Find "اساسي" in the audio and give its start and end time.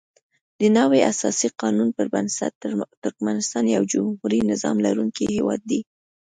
1.11-1.47